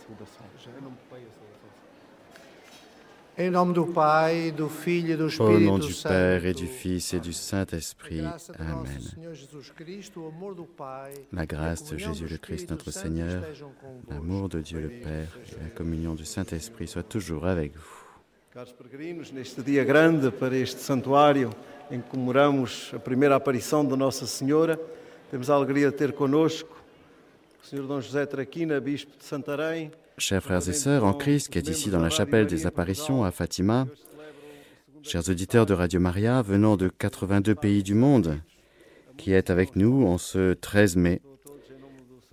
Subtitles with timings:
[0.00, 0.46] essa saudação.
[0.58, 1.70] Já não me pai essa saudação.
[3.38, 6.12] Em nome do Pai, do Filho e do Au Espírito nom du Santo.
[6.12, 8.20] Père et du Fils et du A Saint-Esprit.
[8.20, 9.00] graça de nosso Amen.
[9.00, 12.32] Senhor Jesus Cristo, o amor do Pai, La e a grâce de comunhão Jésus do
[12.34, 13.42] le Christ, Espírito notre Santo Seigneur,
[14.08, 18.00] l'amour de Dieu le Père et la communion du Saint-Esprit soient toujours avec vous.
[18.52, 21.50] Caros peregrinos, neste dia grande para este santuário
[21.88, 24.78] em que comemoramos a primeira aparição de Nossa Senhora,
[25.30, 26.76] temos a alegria de ter connosco
[30.18, 33.30] Chers frères et sœurs en Christ, qui êtes ici dans la chapelle des apparitions à
[33.30, 33.86] Fatima,
[35.02, 38.40] chers auditeurs de Radio Maria venant de 82 pays du monde,
[39.16, 41.22] qui êtes avec nous en ce 13 mai,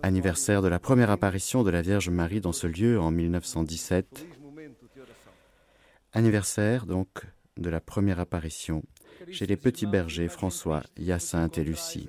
[0.02, 4.40] anniversaire de la première apparition de la Vierge Marie dans ce lieu en 1917, Feliz
[4.42, 5.32] momento de oração.
[6.14, 7.26] anniversaire donc
[7.58, 8.84] de la première apparition
[9.32, 12.08] chez les petits bergers François, Hyacinthe et Lucie.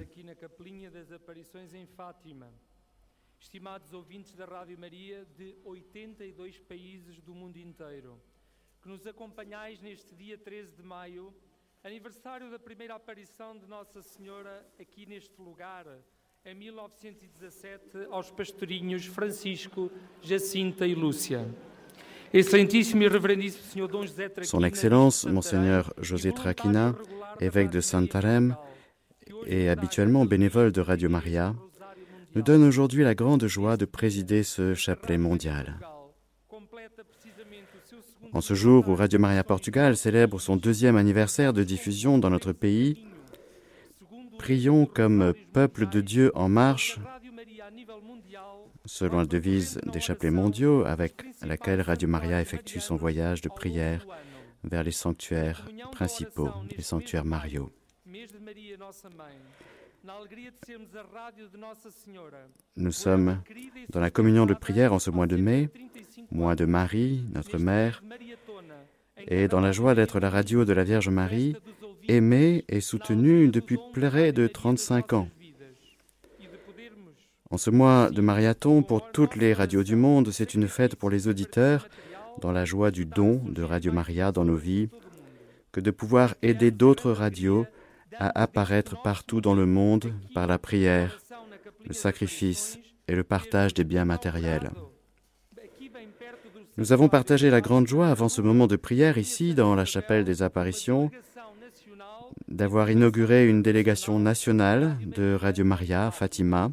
[3.40, 8.20] Estimados ouvintes da Rádio Maria de 82 países do mundo inteiro,
[8.82, 11.32] que nos acompanhais neste dia 13 de maio,
[11.84, 15.86] aniversário da primeira aparição de Nossa Senhora aqui neste lugar,
[16.44, 21.48] em 1917, aos pastorinhos Francisco, Jacinta e Lúcia.
[22.32, 26.94] Excelentíssimo e reverendíssimo Senhor Dom José Traquina, Son Excellence, Monseigneur José Traquina,
[27.40, 28.54] évêque de Santarém
[29.46, 31.54] et habituellement bénévole de Radio Maria,
[32.34, 35.78] nous donne aujourd'hui la grande joie de présider ce chapelet mondial.
[38.32, 42.52] En ce jour où Radio Maria Portugal célèbre son deuxième anniversaire de diffusion dans notre
[42.52, 43.06] pays,
[44.38, 46.98] prions comme peuple de Dieu en marche,
[48.84, 54.06] selon la devise des chapelets mondiaux avec laquelle Radio Maria effectue son voyage de prière
[54.64, 57.70] vers les sanctuaires principaux, les sanctuaires mariaux.
[62.76, 63.42] Nous sommes
[63.90, 65.70] dans la communion de prière en ce mois de mai,
[66.30, 68.02] mois de Marie, notre mère,
[69.26, 71.56] et dans la joie d'être la radio de la Vierge Marie,
[72.06, 75.28] aimée et soutenue depuis près de 35 ans.
[77.50, 81.10] En ce mois de marathon, pour toutes les radios du monde, c'est une fête pour
[81.10, 81.88] les auditeurs,
[82.40, 84.90] dans la joie du don de Radio Maria dans nos vies,
[85.72, 87.66] que de pouvoir aider d'autres radios
[88.16, 91.20] à apparaître partout dans le monde par la prière,
[91.86, 94.70] le sacrifice et le partage des biens matériels.
[96.76, 100.24] Nous avons partagé la grande joie avant ce moment de prière ici, dans la chapelle
[100.24, 101.10] des apparitions,
[102.46, 106.70] d'avoir inauguré une délégation nationale de Radio Maria Fatima,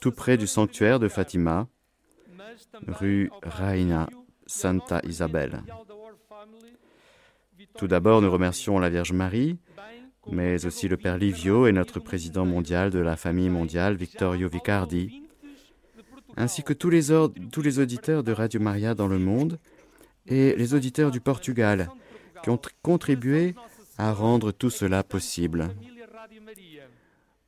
[0.00, 1.68] tout près du sanctuaire de Fatima,
[2.88, 4.08] rue Raina
[4.46, 5.62] Santa Isabel.
[7.76, 9.56] Tout d'abord, nous remercions la Vierge Marie,
[10.30, 15.22] mais aussi le Père Livio et notre président mondial de la famille mondiale, Vittorio Vicardi,
[16.36, 17.10] ainsi que tous les,
[17.78, 19.58] auditeurs de Radio Maria dans le monde
[20.26, 21.90] et les auditeurs du Portugal
[22.42, 23.54] qui ont tr- contribué
[23.98, 25.70] à rendre tout cela possible.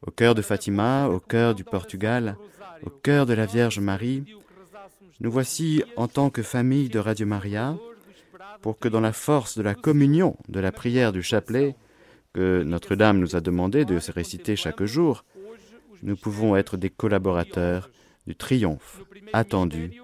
[0.06, 2.36] Au cœur de Fatima, au cœur du Portugal,
[2.84, 4.24] au cœur de la Vierge Marie,
[5.20, 7.76] nous voici en tant que famille de Radio Maria
[8.62, 11.76] pour que dans la force de la communion, de la prière du chapelet,
[12.32, 15.24] que Notre-Dame nous a demandé de se réciter chaque jour,
[16.02, 17.90] nous pouvons être des collaborateurs
[18.26, 19.02] du triomphe
[19.32, 20.00] attendu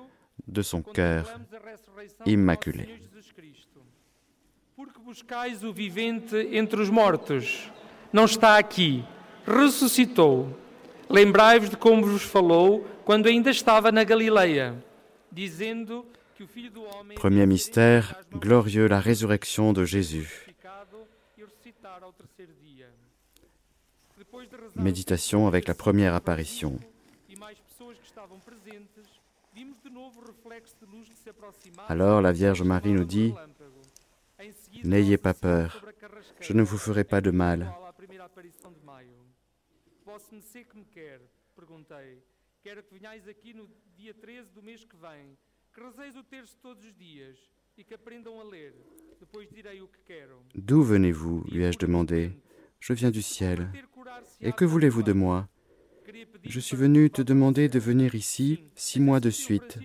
[0.47, 1.41] de son cœur
[2.27, 2.89] immaculé.
[4.77, 7.71] Porque buscais o vivente entre os mortos.
[8.13, 9.05] Não está aqui.
[9.47, 10.57] Ressuscitou.
[11.11, 14.77] Lembrai-vos de como vos falou quando ainda estava na Galileia,
[15.33, 16.05] dizendo
[17.17, 20.47] Premier mystère glorieux, la résurrection de Jésus.
[24.77, 26.79] Méditation avec la première apparition.
[31.89, 33.35] Alors la Vierge Marie nous dit,
[34.85, 35.85] N'ayez pas peur,
[36.41, 37.73] je ne vous ferai pas de mal.
[45.77, 45.93] Igual à primeira aparição de maio.
[45.93, 45.93] Vosso Messê que me quer?
[45.93, 45.93] Perguntei.
[45.93, 46.59] Quero que venhais aqui no dia 13 do mês que vem, que rezeis o terço
[46.63, 47.39] todos os dias
[47.85, 48.75] que aprendam a ler.
[49.21, 50.43] Depois direi o que quero.
[50.55, 52.33] D'où venez-vous lui ai-je demandé.
[52.81, 53.71] Je viens du ciel.
[54.41, 55.49] Et que voulez-vous de moi
[56.45, 59.79] Je suis venu te demander de venir ici six mois de suite,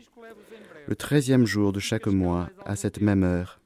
[0.88, 3.59] le treizième jour de chaque mois, à cette même heure.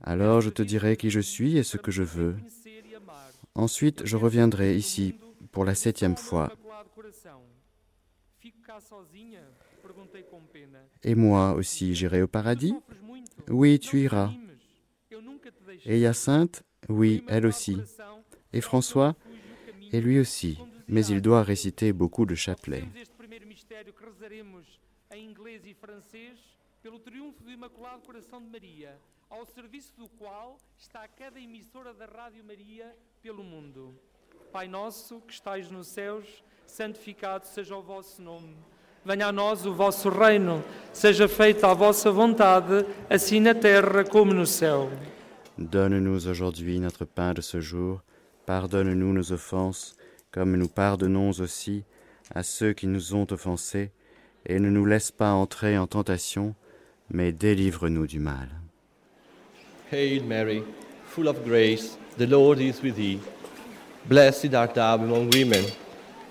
[0.00, 2.36] Alors je te dirai qui je suis et ce que je veux.
[3.54, 5.18] Ensuite, je reviendrai ici
[5.50, 6.52] pour la septième fois.
[11.02, 12.74] Et moi aussi, j'irai au paradis?
[13.48, 14.30] Oui, tu iras.
[15.84, 17.78] Et Hyacinthe Oui, elle aussi.
[18.52, 19.14] Et François
[19.92, 20.58] Et lui aussi.
[20.88, 22.84] Mais il doit réciter beaucoup de chapelets.
[33.22, 33.32] Que.
[34.52, 38.56] Pai nosso estais nos céus, santificado seja o vosso nome.
[39.06, 44.34] Venha a nós o vosso reino, seja feita a vossa vontade, assim na terra como
[44.34, 44.90] no céu.
[45.56, 48.02] Donne-nous aujourd'hui notre pain de ce jour.
[48.46, 49.94] Pardonne-nous nos offenses,
[50.32, 51.84] comme nous pardonnons aussi
[52.34, 53.92] à ceux qui nous ont offensés.
[54.44, 56.56] Et ne nous laisse pas entrer en tentation,
[57.08, 58.48] mais délivre-nous du mal.
[59.92, 60.64] Hail Mary,
[61.04, 63.20] full of grace, the Lord is with thee.
[64.06, 65.64] Blessed art thou among women,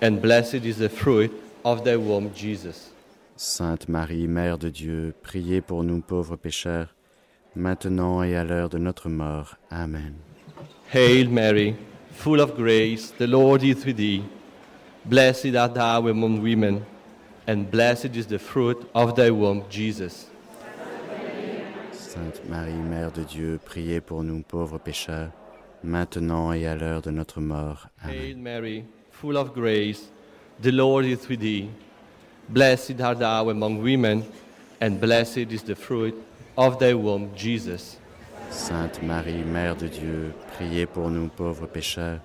[0.02, 2.92] and blessed is the fruit of thy womb, Jesus.
[3.34, 6.94] Sainte Marie, Mère de Dieu, priez pour nous pauvres pécheurs,
[7.56, 9.56] maintenant et à l'heure de notre mort.
[9.68, 10.14] Amen.
[10.94, 11.74] Hail Mary,
[12.12, 14.22] full of grace, the Lord is with thee.
[15.06, 16.84] Blessed art thou among women,
[17.48, 20.30] and blessed is the fruit of thy womb, Jesus.
[21.90, 25.32] Sainte Marie, Mère de Dieu, priez pour nous pauvres pécheurs,
[25.82, 27.88] maintenant et à l'heure de notre mort.
[28.04, 28.14] Amen.
[28.14, 30.12] Hail Mary, full of grace,
[30.60, 31.70] the Lord is with thee.
[32.48, 34.24] Blessed art thou among women,
[34.80, 36.14] and blessed is the fruit
[36.56, 37.98] of thy womb, Jesus.
[38.50, 42.20] Sainte Marie, Mère de Dieu, priez pour nous pauvres pécheurs,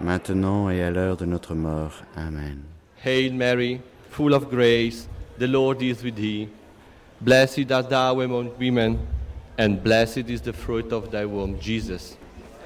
[0.00, 2.02] maintenant et à l'heure de notre mort.
[2.16, 2.62] Amen.
[3.02, 3.80] Hail Mary,
[4.10, 6.48] full of grace, the Lord is with thee.
[7.20, 8.98] Blessed art thou among women,
[9.56, 12.16] and blessed is the fruit of thy womb, Jesus.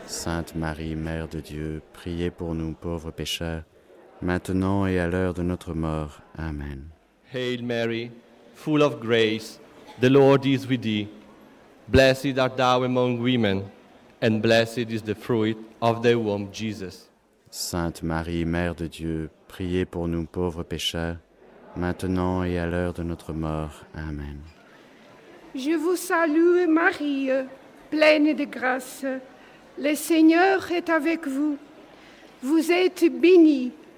[0.06, 3.62] Sainte Marie, Mère de Dieu, priez pour nous pauvres pécheurs,
[4.22, 6.20] maintenant et à l'heure de notre mort.
[6.38, 6.88] Amen.
[7.32, 8.10] Hail Mary,
[8.54, 9.58] full of grace,
[10.00, 11.08] the Lord is with thee.
[11.88, 13.64] Blessed art thou among women,
[14.22, 17.08] and blessed is the fruit of thy womb, Jesus.
[17.50, 21.16] Sainte Marie, Mère de Dieu, priez pour nous pauvres pécheurs,
[21.76, 23.84] maintenant et à l'heure de notre mort.
[23.94, 24.38] Amen.
[25.54, 27.30] Je vous salue Marie,
[27.90, 29.04] pleine de grâce.
[29.78, 31.58] Le Seigneur est avec vous.
[32.42, 33.72] Vous êtes bénie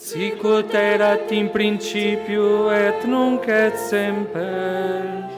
[0.00, 5.28] Sic ut erat in principio et nunc et semper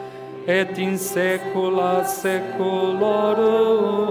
[0.47, 4.07] et in saecula saeculorum.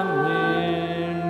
[0.00, 1.20] Amém.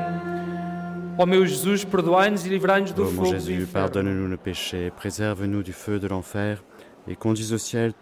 [1.18, 4.92] Ó meu Jesus, perdoai-nos e livrai-nos do Ô mon fogo do Jésus, pardonne-nous nos péchés,
[4.92, 6.62] préserve-nous du feu de l'enfer
[7.08, 7.94] et conduis au ciel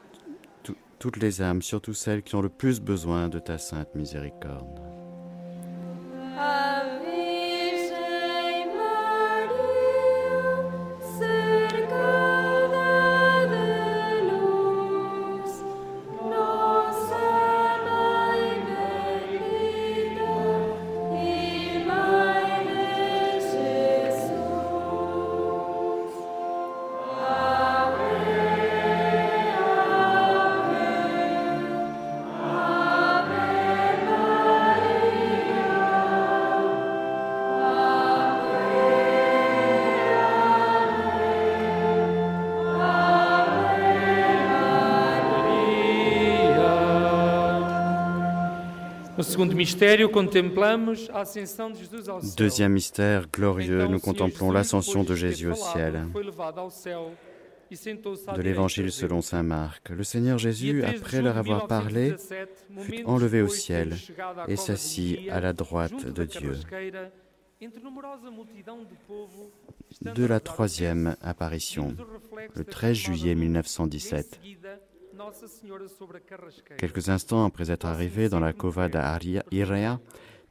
[0.62, 4.83] tout- toutes les âmes, surtout celles qui ont le plus besoin de ta sainte miséricorde.
[52.36, 56.06] Deuxième mystère glorieux, nous contemplons l'ascension de Jésus au ciel.
[56.14, 56.22] E
[58.36, 59.22] De l'Évangile selon.
[59.22, 59.90] Saint Marc.
[59.90, 63.96] Le Seigneur Jésus, 13 de après leur avoir parlé, 1917, fut enlevé au ciel
[64.48, 66.54] et s'assit à la droite de Dieu.
[70.02, 71.96] de la troisième apparition,
[72.54, 73.42] le da 13 chamada juillet luz.
[73.42, 74.40] Em 1917.
[76.78, 80.00] Quelques instants après être arrivés dans la cova d'Irea,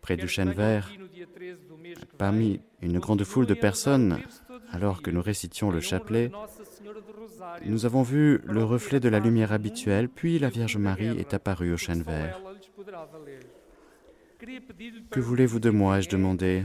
[0.02, 0.92] près du chêne vert,
[2.18, 4.20] parmi une grande foule de personnes,
[4.72, 6.32] alors que nous récitions le chapelet,
[7.66, 11.74] nous avons vu le reflet de la lumière habituelle, puis la Vierge Marie est apparue
[11.74, 12.40] au chêne vert.
[15.10, 16.64] Que voulez-vous de moi ai-je demandé?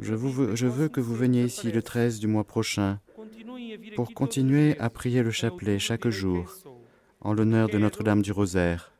[0.00, 2.98] Je, vous veux, je veux que vous veniez ici le 13 du mois prochain
[3.94, 6.52] pour continuer à prier le chapelet chaque jour
[7.20, 8.92] en l'honneur de Notre-Dame du Rosaire,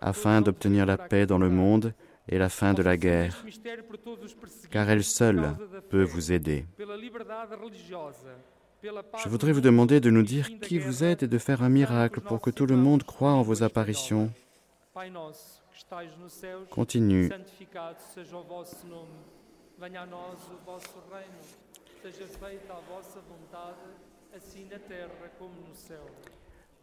[0.00, 1.94] afin d'obtenir la paix dans le monde
[2.28, 3.44] et la fin de la guerre,
[4.70, 5.56] car elle seule
[5.90, 6.66] peut vous aider.
[8.82, 12.20] Je voudrais vous demander de nous dire qui vous êtes et de faire un miracle
[12.20, 14.30] pour que tout le monde croie en vos apparitions.
[16.70, 17.30] Continue.
[22.02, 23.78] Seja feita a vossa vontade,
[24.34, 26.04] assim na terra como no céu.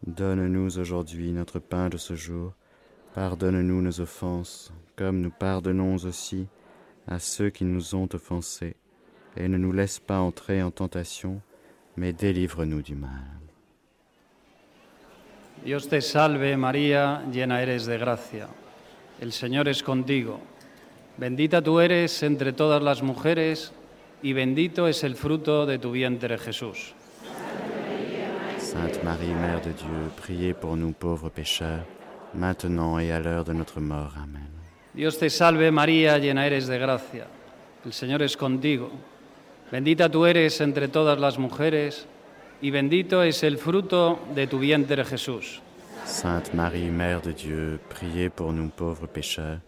[0.02, 2.54] Donne-nous aujourd'hui notre pain de ce jour.
[3.14, 6.46] Pardonne-nous nos offenses, comme nous pardonnons aussi
[7.06, 8.76] à ceux qui nous ont offensés.
[9.36, 11.42] Et ne nous laisse pas entrer en tentation,
[11.98, 13.28] mais délivre-nous du mal.
[15.66, 18.48] Dios te salve María, llena eres de gracia.
[19.20, 20.40] El Señor es contigo.
[21.18, 23.74] Bendita tú eres entre todas las mujeres
[24.22, 26.94] y bendito es el fruto de tu vientre Jesús.
[28.58, 31.84] Sainte Marie, Mère de Dieu, priez pour nous pauvres pécheurs,
[32.34, 34.12] maintenant et à l'heure de notre mort.
[34.16, 34.48] Amen.
[34.94, 37.26] Dios te salve María, llena eres de gracia.
[37.84, 38.90] El Señor es contigo.
[39.72, 42.06] Bendita tú eres entre todas las mujeres
[42.60, 45.60] y bendito es el fruto de tu vientre Jesús.
[46.04, 49.60] Sainte Marie, Mère de Dieu, priez pour nous pauvres pécheurs,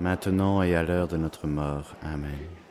[0.00, 1.94] maintenant et à l'heure de notre mort.
[2.02, 2.67] Amen.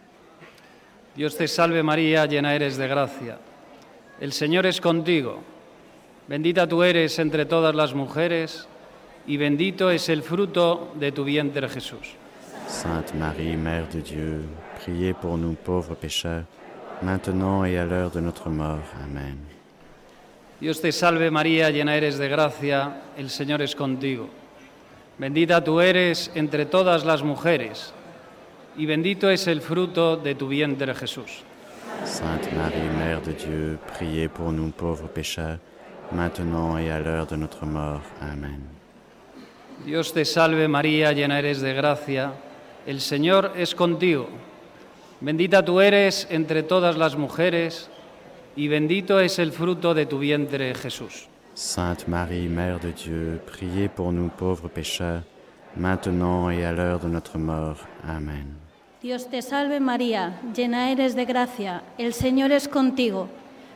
[1.17, 3.39] Dios te salve María, llena eres de gracia.
[4.21, 5.39] El Señor es contigo.
[6.27, 8.67] Bendita tú eres entre todas las mujeres
[9.25, 12.13] y bendito es el fruto de tu vientre Jesús.
[12.67, 14.43] Sainte Marie, Mère de Dieu,
[14.83, 16.43] priez pour nous pauvres pécheurs,
[17.01, 18.85] maintenant et à l'heure de notre mort.
[19.03, 19.39] Amen.
[20.61, 24.29] Dios te salve María, llena eres de gracia, el Señor es contigo.
[25.17, 27.91] Bendita tú eres entre todas las mujeres
[28.77, 31.43] y bendito es el fruto de tu vientre Jesús.
[32.05, 35.57] Sainte Marie, Mère de Dieu, priez pour nous pauvres pécheurs,
[36.11, 38.01] maintenant et à l'heure de notre mort.
[38.21, 38.61] Amen.
[39.83, 42.33] Dios te salve María, llena eres de gracia,
[42.85, 44.29] el Señor es contigo.
[45.21, 47.89] Bendita tú eres entre todas las mujeres
[48.55, 51.27] y bendito es el fruto de tu vientre Jesús.
[51.55, 55.23] Sainte Marie, Mère de Dieu, priez pour nous pauvres pécheurs,
[55.75, 57.77] maintenant et à l'heure de notre mort.
[58.07, 58.66] Amen.
[59.07, 63.29] Dios te salve María, llena eres de gracia, el Señor es contigo.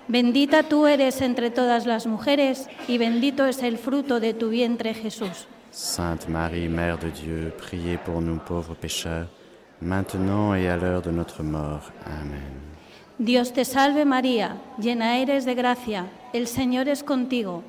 [0.09, 4.93] Bendita tú eres entre todas las mujeres y bendito es el fruto de tu vientre
[4.93, 5.47] Jesús.
[5.71, 9.29] Sainte Marie, Mère de Dieu, priez pour nous pauvres pécheurs,
[9.79, 11.93] maintenant et à l'heure de notre mort.
[12.05, 12.51] Amen.
[13.17, 17.63] Dios te salve María, llena eres de gracia, el Señor es contigo.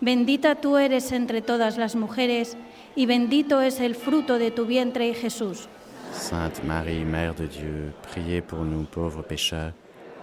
[0.00, 2.56] Bendita tú eres entre todas las mujeres
[2.96, 5.68] y bendito es el fruto de tu vientre Jesús.
[6.12, 9.72] Sainte Marie, Mère de Dieu, priez pour nous pauvres pécheurs,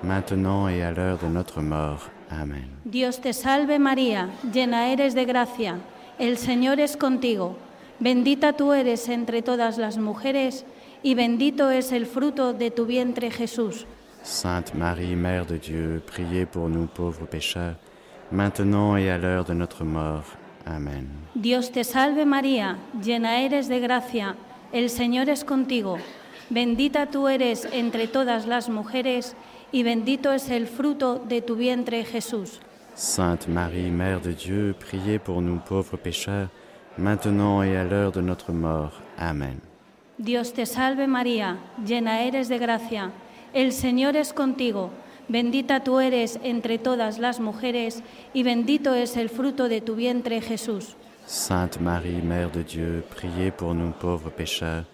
[0.04, 2.10] maintenant et à l'heure de notre mort.
[2.30, 2.68] Amen.
[2.86, 5.80] Dios te salve María, llena eres de gracia,
[6.20, 7.58] el Señor es contigo.
[8.00, 10.64] Bendita tú eres entre todas las mujeres
[11.02, 13.86] y bendito es el fruto de tu vientre Jesús.
[14.22, 17.76] Sainte Marie, Mère de Dieu, priez pour nous pauvres pécheurs,
[18.32, 20.26] maintenant et à l'heure de notre mort.
[20.66, 21.08] Amen.
[21.34, 24.36] Dios te salve María, llena eres de gracia,
[24.72, 25.98] el Señor es contigo.
[26.50, 29.36] Bendita tú eres entre todas las mujeres
[29.72, 32.60] y bendito es el fruto de tu vientre Jesús.
[32.96, 36.50] Sainte Marie, Mère de Dieu, priez pour nous pauvres pécheurs,
[36.98, 38.92] maintenant et à l'heure de notre mort.
[39.18, 39.62] Amen.
[40.18, 43.12] Dios te salve María, llena eres de gracia,
[43.54, 44.90] el Señor es contigo.
[45.30, 50.42] Bendita tú eres entre todas las mujeres y bendito es el fruto de tu vientre
[50.42, 50.98] Jesús.
[51.32, 54.86] Sainte Marie, Mère de Dieu, priez pour nous pauvres pécheurs,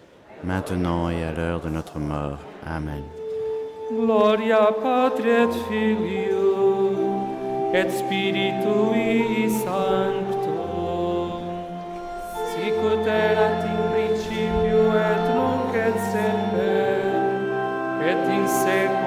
[0.44, 2.40] maintenant et à l'heure de notre mort.
[2.66, 3.02] Amen.
[3.90, 6.92] Gloria Patri et Filio
[7.72, 11.40] et Spiritui Sancto,
[12.52, 12.74] sic
[13.06, 17.00] erat in principio et nunc et semper
[18.10, 19.05] et in seculum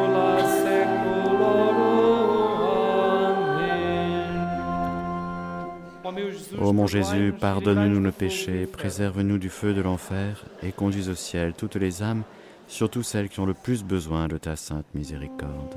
[6.18, 11.54] sicut mon Jésus, pardonne-nous nos péchés, préserve-nous du feu de l'enfer et conduis au ciel
[11.58, 12.24] toutes les âmes,
[12.68, 15.76] surtout celles qui ont le plus besoin de ta sainte miséricorde.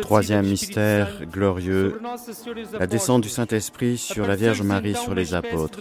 [0.00, 3.28] Troisième mystère glorieux, e la descente du.
[3.28, 5.80] Saint-Esprit sur la Vierge Marie, sur les apôtres.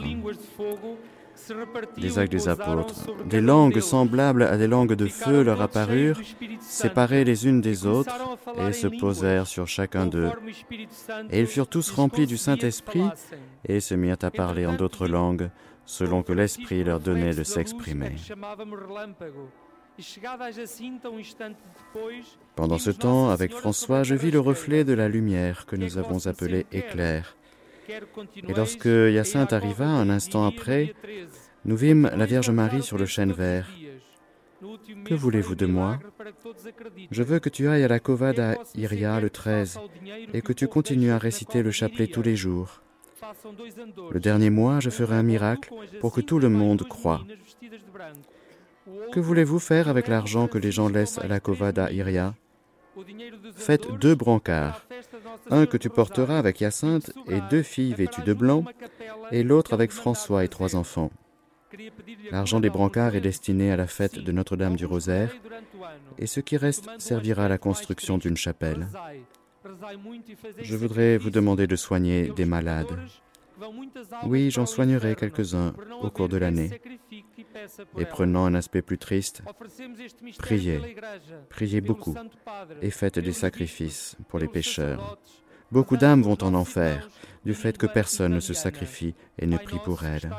[1.97, 3.07] Des e actes des apôtres.
[3.25, 6.21] Des langues semblables à des langues de feu leur apparurent,
[6.59, 8.15] séparées les unes des e autres,
[8.67, 10.31] et se posèrent sur chacun d'eux.
[11.29, 13.09] Et ils furent tous remplis du que Saint-Esprit
[13.65, 15.49] et se mirent à parler en d'autres langues,
[15.85, 18.15] selon que l'Esprit leur donnait de s'exprimer.
[22.55, 26.27] Pendant ce temps, avec François, je vis le reflet de la lumière que nous avons
[26.27, 27.35] appelée éclair.
[27.89, 30.93] Et lorsque Hyacinthe arriva, un instant après,
[31.65, 33.67] nous vîmes la Vierge Marie sur le chêne vert.
[35.05, 35.99] Que voulez-vous de moi?
[37.09, 39.79] Je veux que tu ailles à la Covada Iria le 13
[40.33, 42.81] et que tu continues à réciter le chapelet tous les jours.
[44.11, 47.25] Le dernier mois, je ferai un miracle pour que tout le monde croie.
[49.11, 52.33] Que voulez-vous faire avec l'argent que les gens laissent à la Covada Iria
[53.55, 54.85] Faites deux brancards,
[55.49, 58.65] un que tu porteras avec Hyacinthe et deux filles vêtues de blanc,
[59.31, 61.11] et l'autre avec François et trois enfants.
[62.31, 65.33] L'argent des brancards est destiné à la fête de Notre-Dame du Rosaire,
[66.17, 68.87] et ce qui reste servira à la construction d'une chapelle.
[70.61, 72.97] Je voudrais vous demander de soigner des malades.
[74.25, 76.81] Oui, j'en soignerai quelques-uns au cours de l'année.
[77.97, 79.41] Et prenant un aspect plus triste,
[80.37, 80.79] priez,
[81.49, 82.15] priez beaucoup
[82.81, 85.17] et faites des sacrifices pour les pécheurs.
[85.71, 87.09] Beaucoup d'âmes vont en enfer
[87.45, 90.29] du fait que personne ne se sacrifie et ne prie pour elles.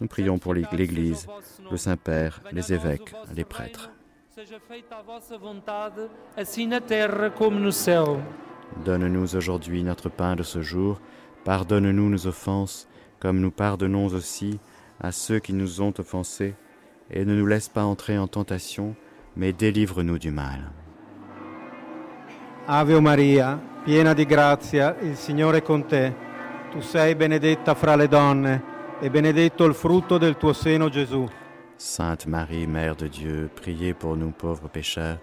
[0.00, 1.26] Nous prions pour l'Église,
[1.70, 3.90] le Saint-Père, les évêques, les prêtres.
[8.84, 11.00] Donne-nous aujourd'hui notre pain de ce jour.
[11.44, 12.88] Pardonne-nous nos offenses,
[13.20, 14.58] comme nous pardonnons aussi
[15.00, 16.54] à ceux qui nous ont offensés.
[17.10, 18.94] Et ne nous laisse pas entrer en tentation,
[19.36, 20.70] mais délivre-nous du mal.
[22.66, 26.14] Ave Maria, piena di grazia, il Signore è con te.
[26.70, 28.62] Tu sei benedetta fra le donne
[29.00, 31.28] e benedetto il frutto del tuo seno Gesù.
[31.76, 35.18] Sainte Marie, Mère de Dieu, priez pour nous pauvres pécheurs,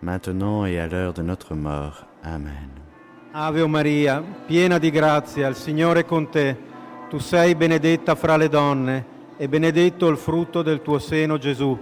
[0.00, 2.06] maintenant et à l'heure de notre mort.
[2.22, 2.68] Amen.
[3.32, 6.70] Ave Maria, piena di grazia, il Signore è con te.
[7.12, 9.04] Tu sei benedetta fra le donne
[9.36, 11.78] e benedetto il frutto del tuo seno Gesù.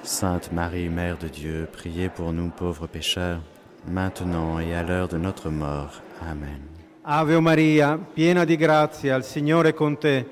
[0.00, 3.42] Sainte Marie, Mère de Dieu, priez pour nous pauvres pécheurs,
[3.84, 6.00] maintenant et à l'heure de notre mort.
[6.22, 6.66] Amen.
[7.02, 10.26] Ave Maria, piena di grazia, il Signore è con te.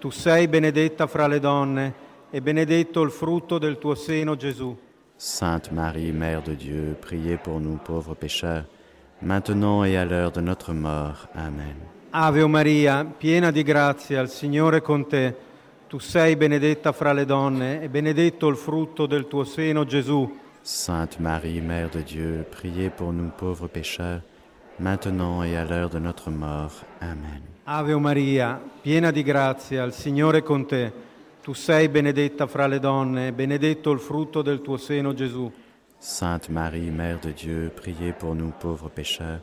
[0.00, 1.94] Tu sei benedetta fra le donne
[2.32, 4.76] e benedetto il frutto del tuo seno Gesù.
[5.14, 8.64] Sainte Marie, Mère de Dieu, priez pour nous pauvres pécheurs,
[9.20, 11.28] maintenant et à l'heure de notre mort.
[11.36, 12.01] Amen.
[12.14, 15.34] Ave Maria, piena di grazia, il Signore è con te.
[15.88, 20.38] Tu sei benedetta fra le donne e benedetto il frutto del tuo seno Gesù.
[20.60, 24.20] Sainte Marie, Mère de Dieu, priez pour nous pauvres pécheurs,
[24.76, 26.84] maintenant et à l'heure de notre mort.
[26.98, 27.40] Amen.
[27.64, 30.92] Ave Maria, piena di grazia, il Signore è con te.
[31.42, 35.50] Tu sei benedetta fra le donne e benedetto il frutto del tuo seno Gesù.
[35.96, 39.40] Sainte Marie, Mère de Dieu, priez pour nous pauvres pécheurs,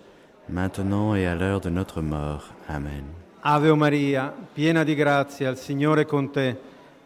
[0.49, 2.43] maintenant et à l'heure de notre mort.
[2.67, 3.03] Amen.
[3.41, 6.57] Ave Maria, piena di grazia, il Signore è con te.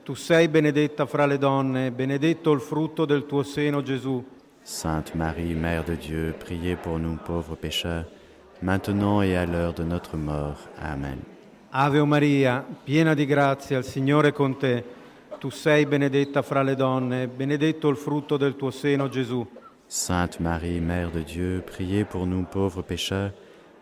[0.04, 4.24] Tu sei benedetta fra le donne benedetto il frutto del tuo seno Gesù.
[4.64, 8.06] Sainte Marie, Mère de Dieu, priez pour nous pauvres pécheurs,
[8.62, 10.58] maintenant et à l'heure de notre mort.
[10.82, 11.20] Amen.
[11.70, 14.84] Ave Maria, piena di grazia, il Signore è con te.
[15.38, 19.46] Tu sei benedetta fra le donne benedetto il frutto del tuo seno Gesù.
[19.96, 23.32] Sainte Marie, Mère de Dieu, priez pour nous pauvres pécheurs,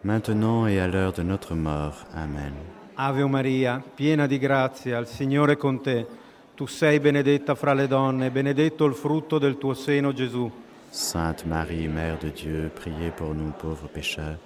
[0.04, 2.04] maintenant et à l'heure de notre mort.
[2.13, 2.52] Amen.
[2.97, 6.06] Ave Maria, piena di grazia, il Signore è con te.
[6.54, 10.52] Tu sei benedetta fra le donne benedetto il frutto del tuo seno Gesù.
[10.89, 14.38] Sainte Marie, Mère de Dieu, priez pour nous pauvres pécheurs,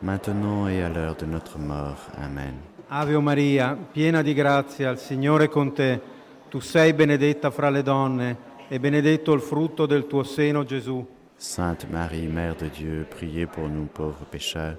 [0.00, 2.00] maintenant et à l'heure de notre mort.
[2.16, 2.54] Amen.
[2.88, 6.00] Ave Maria, piena di grazia, il Signore è con te.
[6.48, 11.06] Tu sei benedetta fra le donne e benedetto il frutto del tuo seno, Gesù.
[11.36, 14.78] Sainte Marie, Mère de Dieu, priez pour nous pauvres pécheurs,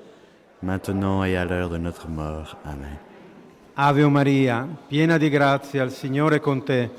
[0.61, 2.57] maintenant et à l'heure de notre mort.
[2.63, 2.97] Amen.
[3.75, 6.89] Ave Maria, piena di grazia, il Signore è con te.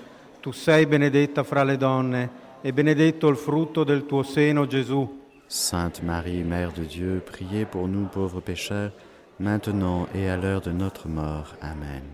[0.40, 2.30] Tu sei benedetta fra le donne
[2.61, 5.22] e benedetto il frutto del tuo seno, Gesù.
[5.48, 8.92] Sainte Marie, Mère de Dieu, priez pour nous pauvres pécheurs,
[9.38, 11.57] maintenant et à l'heure de notre mort.
[11.61, 12.04] Amen.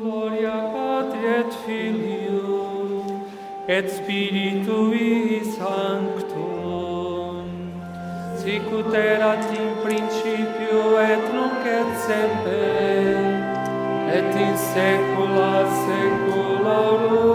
[0.00, 2.57] Gloria Patri et Filio
[3.68, 7.44] et Spiritui Sanctum
[8.38, 13.12] sicut erat in principio et nunc et semper
[14.16, 15.52] et in saecula
[15.84, 17.28] saeculorum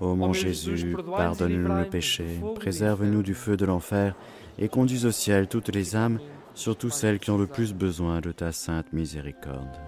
[0.00, 4.14] Ô mon Jésus, pardonne-nous nos péchés, préserve-nous du feu de l'enfer
[4.58, 6.18] et conduis au ciel toutes les âmes,
[6.54, 9.85] surtout celles qui ont le plus besoin de ta sainte miséricorde.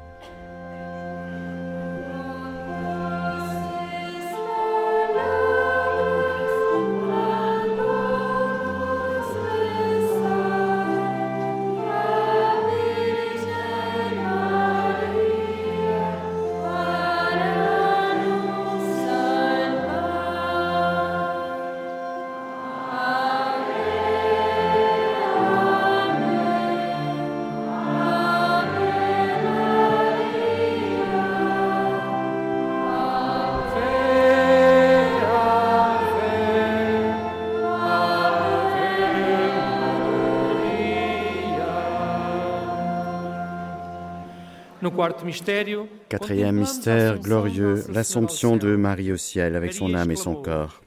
[46.09, 50.81] Quatrième mystère glorieux, l'Assomption de Marie au ciel avec son âme et son corps.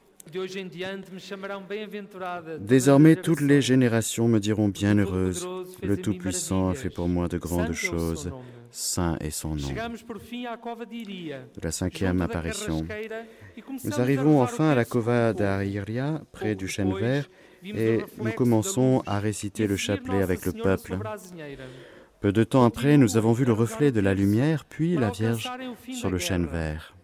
[2.60, 5.46] Désormais toutes les générations me diront bienheureuse,
[5.82, 8.30] le Tout-Puissant a fait pour moi de grandes choses,
[8.70, 9.68] saint est son nom.
[9.68, 12.86] De la cinquième apparition.
[12.90, 17.28] e Nous arrivons enfin à la cova d'Ariria, près du chêne vert,
[17.62, 20.98] et nous commençons à réciter le e chapelet avec le peuple.
[22.22, 25.50] Peu de temps après, nous avons vu le reflet de la lumière, puis la Vierge
[25.92, 26.94] sur le chêne vert.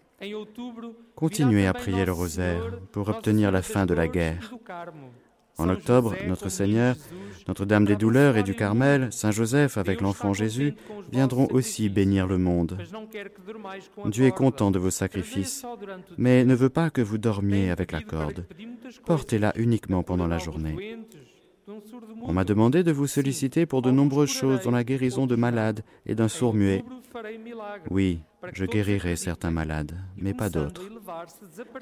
[1.17, 4.55] Continuez à prier le rosaire pour obtenir la fin de la guerre.
[5.59, 6.95] En octobre, notre Seigneur,
[7.49, 9.09] Notre-Dame des douleurs et du Carmel.
[9.11, 10.75] Saint Joseph avec l'enfant Jésus
[11.11, 12.79] viendront aussi bénir le monde.
[14.05, 15.67] Dieu est content de vos sacrifices,
[16.17, 18.47] mais ne veut pas que vous dormiez avec la corde.
[19.05, 20.97] Portez-la uniquement Da pendant la journée.
[22.23, 25.85] On m'a demandé de vous solliciter pour de nombreuses choses, dont la guérison de malades
[26.07, 28.21] et d'un farei milagres, Oui,
[28.53, 30.83] je guérirai certains malades, mais pas d'autres.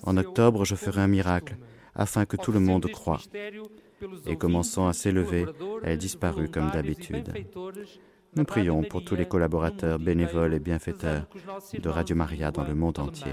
[0.03, 1.57] En octobre, je ferai un miracle,
[1.95, 3.21] afin que tout le monde croie.
[4.27, 5.47] Et commençant à s'élever,
[5.83, 7.33] elle disparut comme d'habitude.
[8.35, 11.27] Nous prions pour tous les collaborateurs bénévoles et bienfaiteurs
[11.79, 13.33] de Radio Maria dans le monde entier.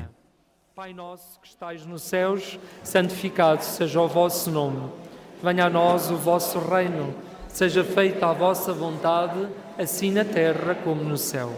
[5.44, 7.14] Venha a nós o vosso reino.
[7.50, 9.46] Seja feita a vossa vontade,
[9.78, 11.52] assim na terra como no céu.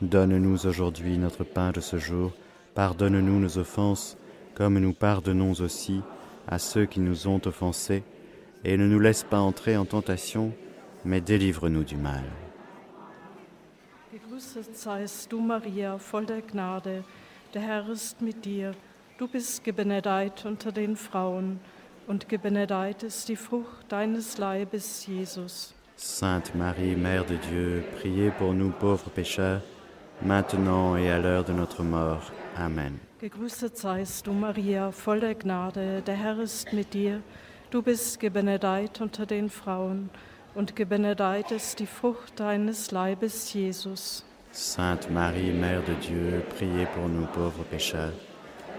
[0.00, 2.32] Donne-nous aujourd'hui notre pain de ce jour.
[2.74, 4.16] Pardonne-nous nos offenses,
[4.54, 6.00] comme nous pardonnons aussi
[6.46, 8.04] à ceux qui nous ont offensés.
[8.64, 10.54] Et ne nous laisse pas entrer en tentation,
[11.04, 12.24] mais délivre-nous du mal.
[14.14, 17.04] Gegrüßet seist du, Maria, voll der Gnade.
[17.52, 18.72] Der Herr ist mit dir.
[19.18, 21.60] Du bist gebenedeit unter den Frauen,
[22.06, 25.74] und gebenedeit ist die Frucht deines Leibes, Jesus.
[25.96, 29.62] Sainte Marie, Mère de Dieu, priez pour nous pauvres pécheurs,
[30.20, 32.30] maintenant et à l'heure de notre mort.
[32.56, 33.00] Amen.
[33.20, 36.02] Gegrüßet seist du, Maria, voll der Gnade.
[36.02, 37.22] Der Herr ist mit dir.
[37.70, 40.10] Du bist gebenedeit unter den Frauen,
[40.54, 44.22] und gebenedeit ist die Frucht deines Leibes, Jesus.
[44.52, 48.12] Sainte Marie, Mère de Dieu, priez pour nous pauvres pécheurs,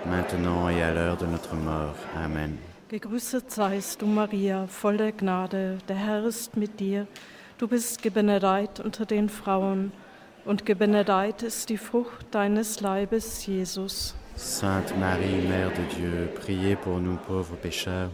[0.05, 1.95] maintenant et à l'heure de notre mort.
[2.15, 2.57] Amen.
[2.89, 5.77] Gegrüßet seist du, Maria, voll der Gnade.
[5.89, 7.05] Der Herr ist mit dir.
[7.57, 9.91] Du bist gebenedeit unter den Frauen,
[10.45, 14.15] und gebenedeit ist die Frucht deines Leibes, Jesus.
[14.37, 18.09] Sainte Marie, Mère de Dieu, priez pour nous pauvres pécheurs,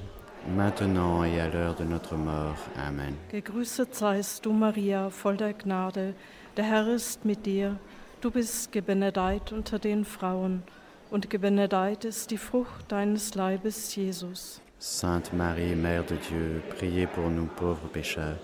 [0.56, 2.58] maintenant et à l'heure de notre mort.
[2.76, 3.16] Amen.
[3.30, 6.16] Gegrüßet seist du, Maria, voll der Gnade.
[6.58, 7.78] Der Herr ist mit dir.
[8.22, 10.64] Du bist gebenedeit unter den Frauen,
[11.12, 14.63] und gebenedeit ist die Frucht deines Leibes, Jesus.
[14.86, 18.38] Sainte Marie, Mère de Dieu, priez pour nous pauvres pécheurs,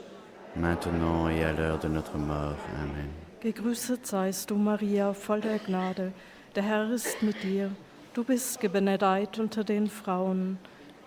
[0.55, 2.55] maintenant et à l'heure de notre mort.
[2.81, 3.09] Amen.
[3.41, 6.13] Gegrüßet seist du, Maria, voll der Gnade.
[6.55, 7.69] Der Herr ist mit dir.
[8.13, 10.57] Du bist gebenedeit unter den Frauen,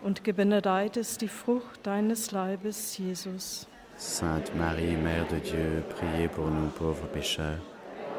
[0.03, 3.66] und gebenedeit ist die Frucht deines Leibes, Jesus.
[3.97, 7.62] Sainte Marie, Mère de Dieu, priez pour nous pauvres pécheurs,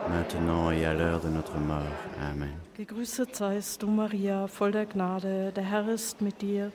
[0.10, 1.96] maintenant et à l'heure de notre mort.
[2.20, 2.54] Amen.
[2.76, 6.72] Gegrüßet seist du, Maria, voll der Gnade, der Herr ist mit dir.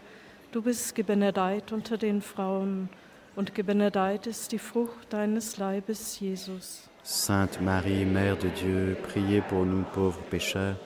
[0.51, 2.89] Du bist gebenedeit unter den Frauen,
[3.37, 6.89] und gebenedeit ist die Frucht deines Leibes, Jesus.
[7.03, 10.77] Sainte Marie, Mère de Dieu, priez pour nous pauvres pécheurs,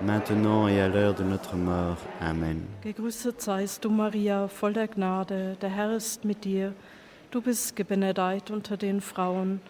[0.00, 1.98] maintenant et à l'heure de notre mort.
[2.20, 2.68] Amen.
[2.84, 6.72] Gegrüßet seist du, Maria, voll der Gnade, der Herr ist mit dir.
[7.32, 9.60] Du bist gebenedeit unter den Frauen,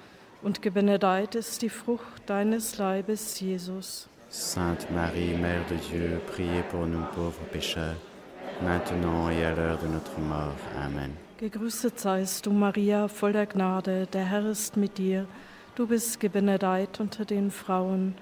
[0.42, 4.07] und gebenedeit ist die Frucht deines Leibes, Jesus.
[4.29, 7.96] Sainte Marie, Mère de Dieu, priez pour nous pauvres pécheurs,
[8.62, 10.57] maintenant et à l'heure de notre mort.
[10.77, 11.12] Amen.
[11.40, 15.27] Gegrüßet seist du, Maria, voll der Gnade, der Herr ist mit dir.
[15.75, 18.14] Du bist gebenedeit unter den Frauen,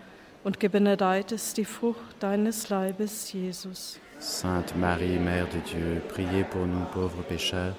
[0.45, 3.99] und gebenedeit ist die Frucht deines Leibes, Jesus.
[4.21, 7.75] Sainte Marie, Mère de Dieu, priez pour nous pauvres pécheurs,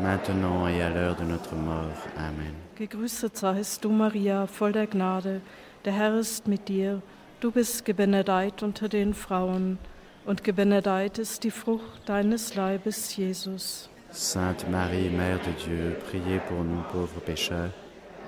[0.00, 1.96] maintenant et à l'heure de notre mort.
[2.16, 2.54] Amen.
[2.76, 5.40] Gegrüßet seist du, Maria, voll der Gnade,
[5.84, 7.02] der Herr ist mit dir.
[7.38, 9.91] Du bist gebenedeit unter den Frauen, und
[10.44, 13.88] gebenedeit ist die Frucht deines Leibes, Jesus.
[14.10, 17.70] Sainte Marie, Mère de Dieu, priez pour nous pauvres pécheurs,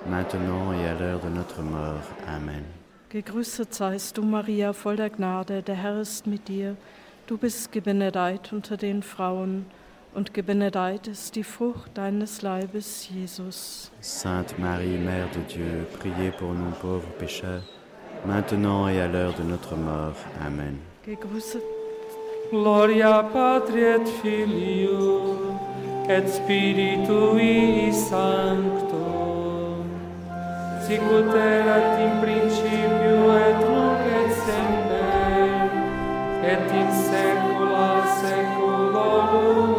[0.09, 2.01] maintenant et à l'heure de notre mort.
[2.27, 2.63] Amen.
[3.09, 6.75] Gegrüßet seist du, Maria, voll der Gnade, der Herr ist mit dir.
[7.27, 9.65] Du bist gebenedeit unter den Frauen,
[10.13, 13.91] und gebenedeit ist die Frucht deines Leibes, Jesus.
[14.01, 17.63] Sainte Marie, Mère de Dieu, priez pour nous pauvres pécheurs,
[18.25, 20.17] maintenant et à l'heure de notre mort.
[20.45, 20.79] Amen.
[21.05, 21.61] Gegrüßet,
[22.55, 25.59] Gloria Patri et Filio
[26.07, 29.83] et Spiritui Sancto.
[30.85, 35.67] Sicut erat in principio et nunc et semper
[36.53, 37.91] et in saecula
[38.21, 39.75] saeculorum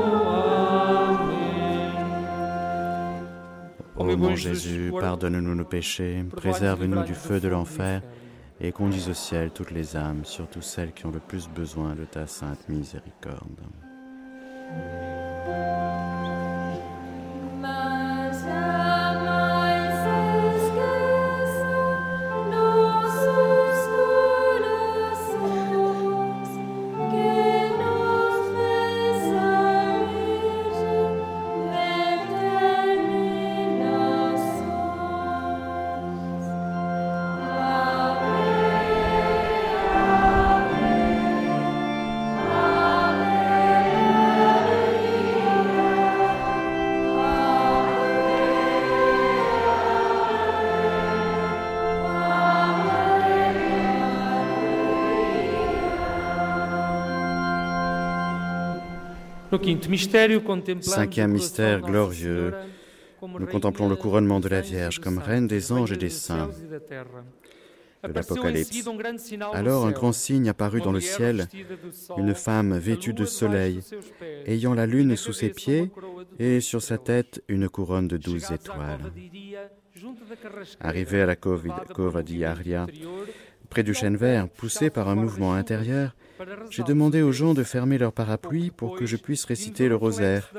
[3.99, 4.12] Amen.
[4.12, 8.03] Ô mon Jésus, pardonne-nous nos péchés, préserve-nous du feu de l'enfer
[8.61, 12.05] et conduis au ciel toutes les âmes, surtout celles qui ont le plus besoin de
[12.05, 13.61] ta sainte miséricorde.
[60.81, 62.53] Cinquième mystère glorieux,
[63.23, 66.51] nous contemplons le couronnement de la Vierge comme reine des anges et des saints.
[68.03, 68.88] De l'Apocalypse.
[69.53, 71.49] Alors un grand signe apparut dans le ciel,
[72.16, 73.81] une femme vêtue de soleil,
[74.47, 75.90] ayant la lune sous ses pieds
[76.38, 79.01] et sur sa tête une couronne de douze étoiles.
[79.01, 82.87] cova de Iria, junto da carrasqueira, Arrivé à la cova di Aria,
[83.71, 86.14] près du chêne vert, poussé par un mouvement intérieur,
[86.71, 90.53] j'ai demandé aux gens de fermer leurs parapluies pour que je puisse réciter le rosaire.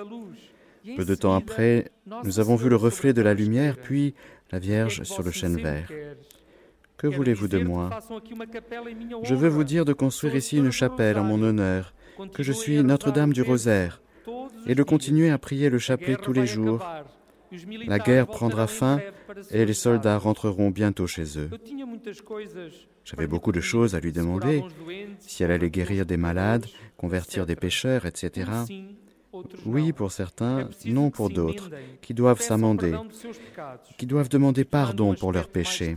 [0.95, 1.91] Peu de temps après,
[2.23, 4.15] nous avons vu le reflet de la lumière, puis
[4.51, 5.91] la Vierge sur le chêne vert.
[6.97, 7.89] Que voulez-vous de moi?
[9.23, 11.93] Je veux vous dire de construire ici une chapelle en mon honneur,
[12.33, 14.01] que je suis Notre-Dame du Rosaire,
[14.65, 16.83] et de continuer à prier le chapelet tous les jours.
[17.87, 18.99] La guerre prendra fin
[19.51, 21.49] et les soldats rentreront bientôt chez eux.
[23.03, 24.63] J'avais beaucoup de choses à lui demander,
[25.19, 26.65] si elle allait guérir des malades,
[26.97, 28.51] convertir des pécheurs, etc.
[29.65, 31.69] Oui pour certains, non pour d'autres,
[32.01, 32.95] qui doivent s'amender,
[33.97, 35.95] qui doivent demander pardon pour leurs péchés.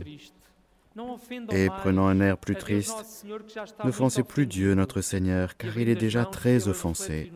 [1.51, 3.25] Et prenant un air plus triste,
[3.83, 7.31] n'offensez plus Dieu notre Seigneur, car il est déjà très offensé.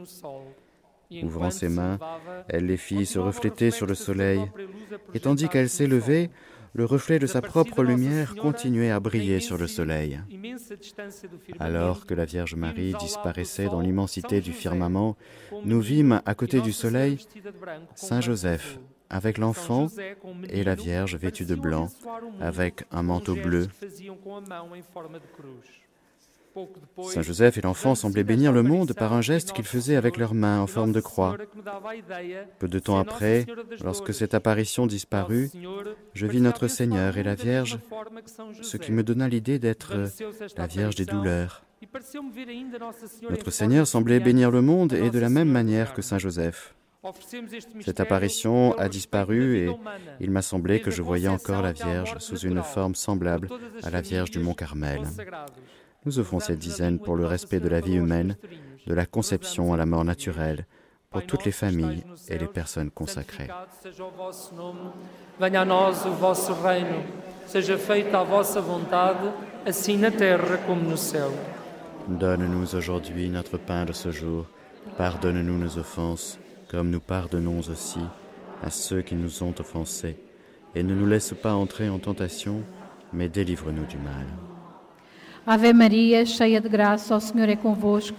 [1.24, 2.00] Ouvrant ses mains,
[2.48, 4.42] elle les fit se refléter sur le soleil,
[5.14, 6.30] et tandis qu'elle s'élevait,
[6.74, 10.20] le reflet de sa propre lumière continuait à briller sur le soleil.
[11.60, 15.16] Alors que la Vierge Marie disparaissait dans l'immensité du firmament,
[15.64, 17.18] nous vîmes à côté du soleil
[17.96, 18.78] Saint Joseph
[19.10, 19.88] avec l'enfant
[20.50, 21.88] et la Vierge vêtue de blanc
[22.42, 23.68] avec un manteau bleu.
[27.04, 30.34] Saint Joseph et l'enfant semblaient bénir le monde par un geste qu'ils faisaient avec leurs
[30.34, 31.38] mains en forme de croix.
[32.60, 33.46] Peu de temps après,
[33.84, 35.52] lorsque cette apparition disparut,
[36.14, 37.80] je vis notre Seigneur et la Vierge,
[38.62, 39.94] ce qui me donna l'idée d'être
[40.58, 41.64] la Vierge des douleurs.
[43.30, 46.02] Notre Seigneur semblait bénir le monde et de la même manière que.
[46.06, 46.76] Saint Joseph.
[47.82, 49.70] Cette apparition a disparu et
[50.20, 53.50] il m'a semblé que je voyais encore la Vierge sous une forme semblable
[53.84, 55.02] à la Vierge du Mont Carmel.
[56.06, 58.36] Nous offrons cette dizaine pour le respect de la vie humaine,
[58.86, 60.66] de la conception à la mort naturelle,
[61.10, 63.48] pour toutes les familles et les personnes consacrées.
[72.08, 74.46] Donne-nous aujourd'hui notre pain de ce jour.
[74.98, 76.38] Pardonne-nous nos offenses,
[76.70, 78.00] comme nous pardonnons aussi
[78.62, 80.18] à ceux qui nous ont offensés.
[80.76, 82.62] Et ne nous laisse pas entrer en tentation,
[83.12, 84.26] mais délivre-nous du mal.
[85.48, 88.18] Ave Maria, cheia de graça, o Senhor é convosco.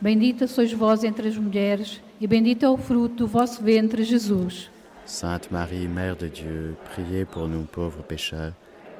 [0.00, 4.70] Bendita sois vós entre as mulheres, e bendito é o fruto do vosso ventre, Jesus.
[5.04, 8.52] Sainte Marie, Mère de Dieu, priez pour nous pauvres pécheurs,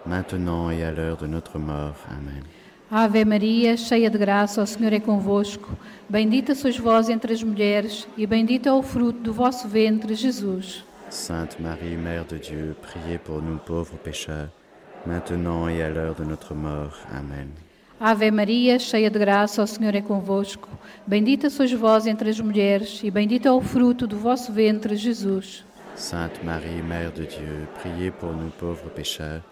[0.04, 1.94] maintenant et à l'heure de notre mort.
[2.10, 2.42] Amen.
[2.90, 5.70] Ave Maria, cheia de graça, o Senhor é convosco.
[6.08, 10.84] Bendita sois vós entre as mulheres, e bendito é o fruto do vosso ventre, Jesus.
[11.10, 14.50] Sainte Marie, Mère de Dieu, priez pour nous pauvres pécheurs,
[15.06, 16.98] maintenant et à l'heure de notre mort.
[17.12, 17.67] Amen.
[18.00, 20.68] Ave Maria, cheia de graça, o Senhor é convosco.
[21.04, 25.64] Bendita sois vós entre as mulheres, e bendito é o fruto do vosso ventre, Jesus.
[25.96, 29.42] Sainte Marie, Mère de Dieu, priez pour nous pauvres pécheurs,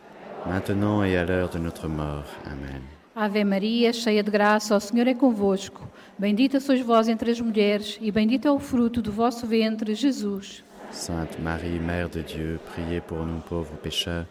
[0.46, 2.28] maintenant et à l'heure de notre mort.
[2.44, 2.82] Amen.
[3.16, 5.82] Ave Maria, cheia de graça, o Senhor é convosco.
[6.16, 10.62] Bendita sois vós entre as mulheres, e bendito é o fruto do vosso ventre, Jesus.
[10.92, 14.26] Sainte Marie, Mère de Dieu, priez pour nous pauvres pécheurs,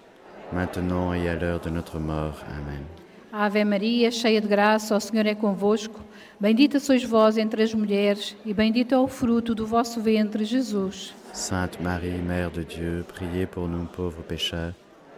[0.53, 2.37] maintenant et à l'heure de notre mort.
[2.47, 2.94] Amen.
[3.37, 5.99] Ave Maria, cheia de graça, o Senhor é convosco.
[6.39, 11.13] Bendita sois vós entre as mulheres, e bendito é o fruto do vosso ventre, Jesus.
[11.33, 14.73] Sainte Marie, Mère de Dieu, priez pour nous pauvres pécheurs,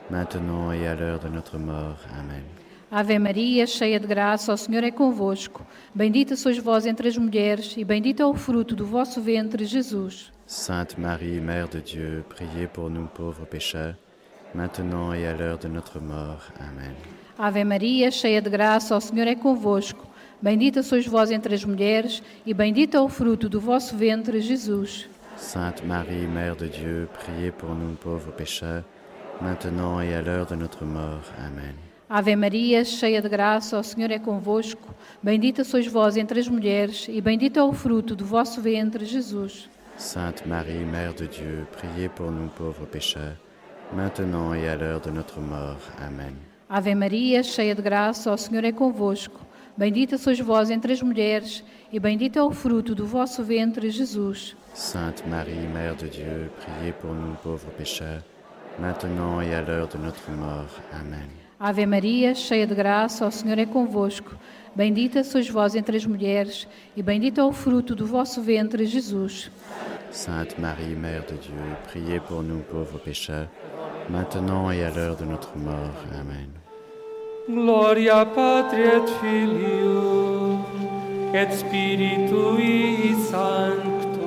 [0.10, 2.00] maintenant et à l'heure de notre mort.
[2.12, 2.44] Amen.
[2.90, 5.64] Ave Maria, cheia de graça, o Senhor é convosco.
[5.94, 10.32] Bendita sois vós entre as mulheres, e bendito é o fruto do vosso ventre, Jesus.
[10.48, 13.96] Sainte Marie, Mère de Dieu, priez pour nous pauvres pécheurs,
[14.56, 16.52] maintenant et à l'heure de notre mort.
[16.60, 16.96] Amen.
[17.38, 20.08] Ave Maria, cheia de graça, o Senhor é convosco.
[20.42, 25.08] Bendita sois vós entre as mulheres, e bendito é o fruto do vosso ventre, Jesus.
[25.36, 28.84] Sainte Marie, Mère de Dieu, priez pour nous pauvres pécheurs,
[29.40, 31.32] maintenant et à l'heure de notre mort.
[31.38, 31.76] Amen.
[32.10, 34.96] Ave Maria, cheia de graça, o Senhor é convosco.
[35.22, 39.70] Bendita sois vós entre as mulheres, e bendito é o fruto do vosso ventre, Jesus.
[39.96, 43.38] Sainte Marie, Mère de Dieu, priez pour nous pauvres pécheurs,
[43.94, 45.82] maintenant et à l'heure de notre mort.
[46.00, 46.47] Amen.
[46.70, 49.40] Ave Maria, cheia de graça, o Senhor é convosco.
[49.78, 54.54] Bendita sois vós entre as mulheres, e bendito é o fruto do vosso ventre, Jesus.
[54.74, 58.22] Sainte Marie, Mère de Dieu, priez pour nous pauvres pécheurs,
[58.78, 60.68] maintenant et à l'heure de notre mort.
[60.92, 61.30] Amen.
[61.58, 64.36] Ave Maria, cheia de graça, o Senhor é convosco.
[64.76, 69.50] Bendita sois vós entre as mulheres, e bendito é o fruto do vosso ventre, Jesus.
[70.12, 73.48] Sainte Marie, Mère de Dieu, priez pour nous pauvres pécheurs,
[74.10, 75.98] maintenant et à l'heure de notre mort.
[76.14, 76.50] Amen.
[77.50, 80.60] Gloria Patri et Filio
[81.34, 84.18] et Spiritui Sancto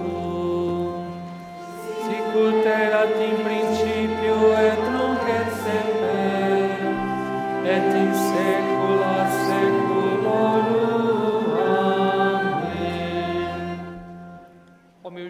[2.05, 4.37] sicut erat in principio
[4.69, 5.00] et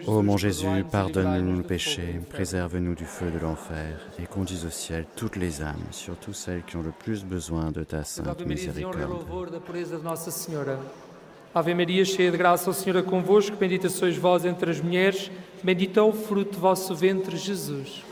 [0.07, 5.05] Ô mon Jésus, pardonne-nous nos péchés, préserve-nous du feu de l'enfer et conduis au ciel
[5.15, 9.25] toutes les âmes, surtout celles qui ont le plus besoin de ta sainte miséricorde.
[11.53, 15.29] Ave Maria, cheia de graça, o Senhor é convosco, bendita sois vós entre as mulheres,
[15.61, 18.05] bendito é o fruto do vosso ventre, Jesus.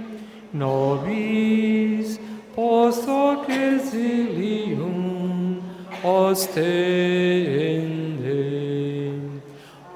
[0.54, 2.20] nobis
[2.56, 4.92] post hoc exilium
[6.04, 6.78] ostende.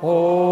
[0.01, 0.50] O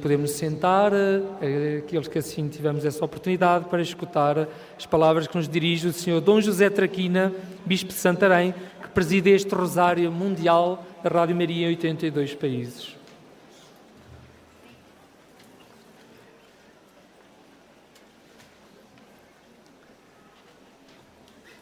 [0.00, 5.48] podemos sentar, eh, aqueles que assim tivemos essa oportunidade, para escutar as palavras que nos
[5.48, 7.32] dirige o Senhor Dom José Traquina,
[7.64, 12.96] Bispo de Santarém, que preside este Rosário Mundial da Rádio Maria em 82 países.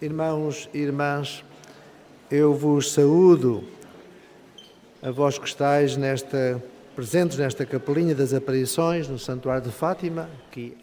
[0.01, 1.45] Irmãos e irmãs,
[2.31, 3.65] eu vos saúdo,
[5.03, 6.63] a vós que estáis nesta,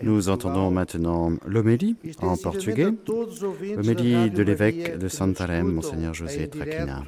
[0.02, 2.88] Nous entendons maintenant l'homélie en portugais,
[3.76, 7.04] l'homélie de l'évêque de Santarém, Monseigneur José Traquina.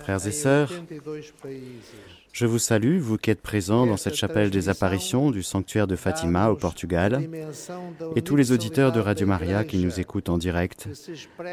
[0.00, 1.62] Frères et sœurs, 82 países.
[2.32, 5.96] Je vous salue, vous qui êtes présents dans cette chapelle des apparitions du sanctuaire de
[5.96, 7.26] Fatima au Portugal,
[8.16, 10.88] et tous les auditeurs de Radio Maria qui nous écoutent en direct,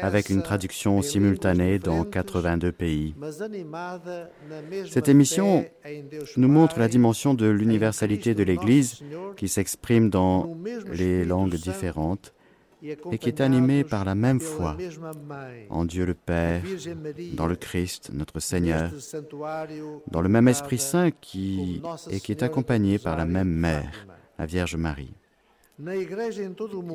[0.02, 3.14] avec une traduction simultanée dans 82 pays.
[4.90, 5.64] Cette émission
[6.36, 9.02] nous montre la dimension de l'universalité de l'Église
[9.36, 10.56] qui s'exprime dans
[10.92, 12.45] les langues différentes e
[12.82, 14.76] et qui est animée acompanhados par la même foi
[15.70, 16.62] en Dieu le Père,
[17.34, 18.90] dans le Christ, notre Seigneur,
[20.10, 24.06] dans le même Esprit Saint qui, et qui est accompagné par la même Mère,
[24.38, 25.14] la Vierge Marie,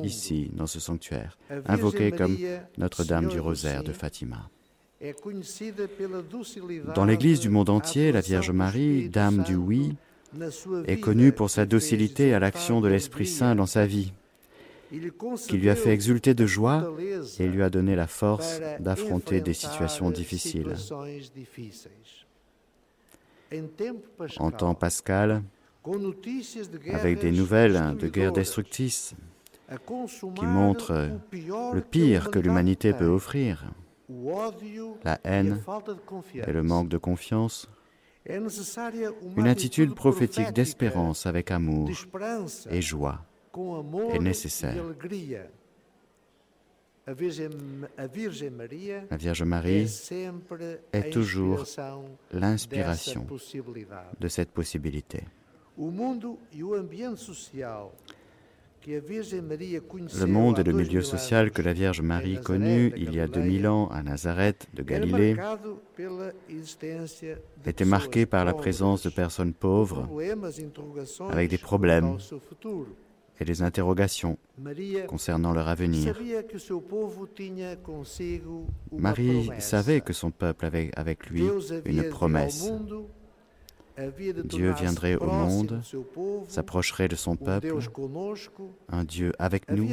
[0.02, 2.36] ici, dans ce sanctuaire, invoquée comme
[2.78, 4.50] Notre-Dame du Rosaire de Fatima.
[6.94, 9.96] Dans l'Église du monde entier, la Vierge Marie, Dame du Oui,
[10.86, 14.12] est connue pour sa docilité à l'action de l'Esprit Saint dans sa vie,
[15.48, 16.92] qui lui a fait exulter de joie
[17.38, 20.74] et lui a donné la force d'affronter des situations difficiles.
[24.38, 25.42] En temps pascal,
[26.92, 29.14] avec des nouvelles de guerres destructrices
[30.36, 33.64] qui montrent le pire que l'humanité peut offrir,
[35.04, 35.62] la e haine
[36.34, 37.68] et le manque de confiance,
[38.28, 41.90] une attitude prophétique d'espérance avec amour
[42.70, 43.24] et joie
[44.14, 44.74] est nécessaire.
[47.06, 47.14] La
[49.16, 49.88] Vierge Marie
[50.92, 51.64] est toujours
[52.32, 53.26] l'inspiration
[54.20, 55.24] de cette possibilité.
[55.78, 55.82] E
[58.86, 63.26] Le monde et le milieu mil social que la Vierge Marie connut il y a
[63.26, 65.36] Galileia, 2000 ans à Nazareth de Galilée
[67.66, 70.08] était marqué par la présence de personnes pauvres
[71.30, 72.16] avec des problèmes.
[73.42, 74.38] Et des interrogations
[75.08, 76.16] concernant leur avenir.
[78.92, 81.44] Marie savait que son peuple avait avec lui
[81.84, 82.72] une promesse.
[84.44, 85.82] Dieu viendrait au monde,
[86.48, 87.74] s'approcherait de son um peuple,
[88.88, 89.88] un Dieu avec nous,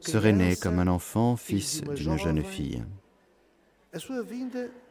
[0.00, 2.84] serait né comme un enfant, fils d'une jeune fille.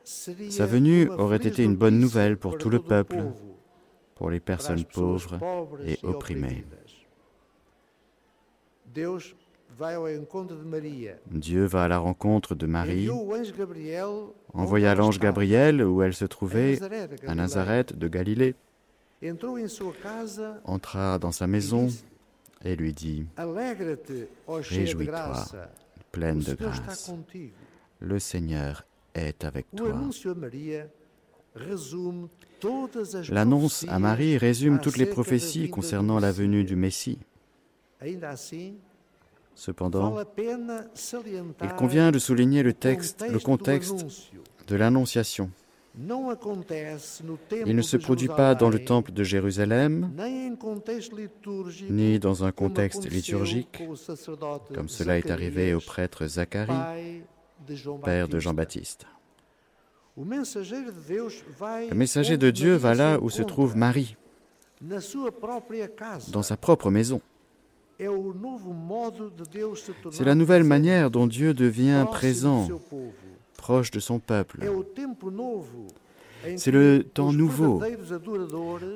[0.04, 3.24] Sa venue aurait été une bonne nouvelle pour tout le peuple,
[4.16, 5.38] pour les personnes pauvres
[5.86, 6.66] et e opprimées.
[11.32, 13.10] Dieu va à la rencontre de Marie,
[14.54, 15.20] envoya l'ange.
[15.20, 16.80] Gabriel où elle se trouvait,
[17.28, 17.36] à.
[17.36, 18.56] Nazareth de Galilée,
[20.64, 21.90] entra dans sa maison
[22.64, 23.26] et lui dit,
[24.48, 25.46] Réjouis-toi,
[26.12, 27.12] pleine de grâce,
[28.00, 29.90] le Seigneur est avec toi.
[33.30, 37.20] L'annonce à Marie résume toutes les prophéties concernant la venue du Messie.
[39.58, 40.16] Cependant,
[41.64, 44.06] il convient de souligner le texte, le contexte
[44.68, 45.50] de l'Annonciation.
[47.66, 50.12] Il ne se produit pas dans le temple de Jérusalem,
[51.90, 53.82] ni dans un contexte liturgique,
[54.76, 57.24] comme cela est arrivé au prêtre Zacharie,
[58.04, 58.38] père de.
[58.38, 59.08] Jean-Baptiste.
[60.16, 64.18] Le messager de Dieu va là où se trouve Marie,
[64.82, 67.22] dans sa propre maison.
[70.12, 72.68] C'est la nouvelle manière dont Dieu devient présent,
[73.58, 74.60] proche de son peuple,
[76.56, 77.82] C'est le temps nouveau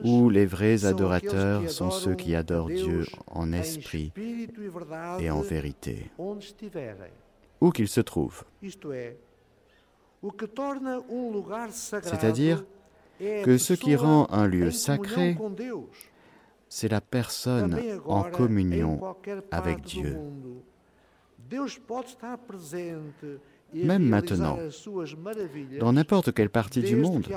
[0.04, 6.12] où les vrais adorateurs sont ceux qui adorent Dieu en esprit e et en vérité,
[7.60, 8.44] où qu'ils se trouvent.
[10.24, 10.40] Um
[12.04, 12.64] C'est-à-dire
[13.44, 15.36] que ce qui rend un lieu sacré.
[16.72, 19.02] C'est la personne en communion
[19.52, 20.18] avec Dieu.
[21.52, 21.58] e
[23.74, 24.58] Même maintenant,
[25.82, 27.28] Dans n'importe quelle partie du monde,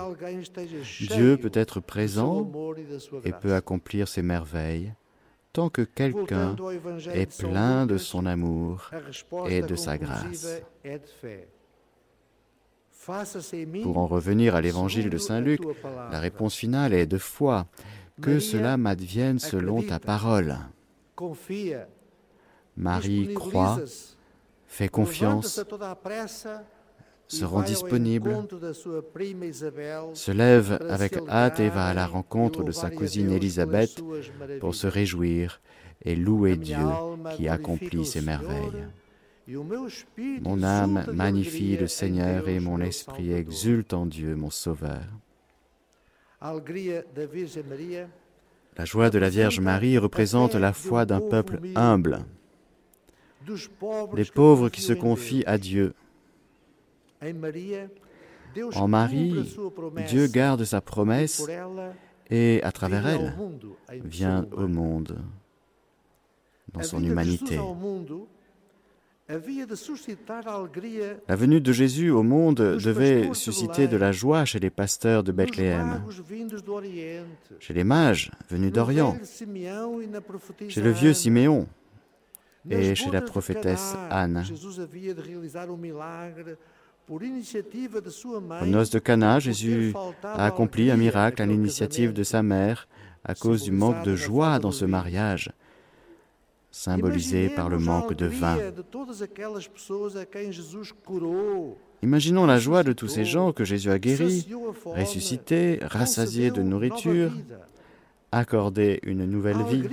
[1.00, 4.92] Dieu peut être présent e et peut accomplir ses merveilles
[5.52, 6.54] tant que quelqu'un
[7.12, 8.88] est plein de son amour
[9.48, 10.62] et de sa grâce.
[13.82, 15.60] Pour en revenir à l'évangile de Saint Luc,
[16.12, 17.66] la réponse finale est de foi.
[18.22, 20.56] Que cela m'advienne selon ta parole.
[21.16, 21.88] Confia,
[22.76, 23.80] Marie croit,
[24.66, 25.60] fait confiance,
[27.28, 28.46] se rend disponible,
[30.14, 34.02] se lève avec hâte et va à la rencontre de sa cousine Élisabeth
[34.60, 35.60] pour se réjouir
[36.02, 36.76] et louer Dieu
[37.36, 38.86] qui accomplit ses merveilles.
[40.40, 45.02] Mon âme magnifie le Seigneur et mon esprit exulte en Dieu, mon Sauveur.
[46.33, 46.33] A alegria da Virgem Maria
[48.76, 52.18] La joie de la Vierge Marie représente la foi d'un peuple humble,
[54.14, 55.94] les pauvres qui se confient à Dieu.
[57.22, 59.56] Deus En Marie,
[60.06, 61.48] Dieu garde sa promesse
[62.28, 63.34] et, à travers elle,
[64.04, 65.16] vient au monde,
[66.74, 67.58] dans son humanité.
[69.26, 69.38] La
[71.36, 76.02] venue de Jésus au monde devait susciter de la joie chez les pasteurs de Bethléem,
[77.58, 81.14] chez les mages venus d'Orient, e chez le vieux.
[81.14, 81.66] Siméon
[82.68, 84.44] et chez la prophétesse Anne.
[84.46, 85.02] Um.
[87.10, 92.88] Aux noces de Cana, Jésus a accompli un miracle à l'initiative de sa mère
[93.24, 95.50] à cause du manque de joie dans ce mariage,
[96.74, 98.58] symbolisé par le manque de vin.
[102.02, 104.48] Imaginons la joie de tous ces gens que Jésus a guéris,
[104.84, 107.60] ressuscités, rassasiés de nourriture, vida.
[108.32, 109.84] accordé une nouvelle vie.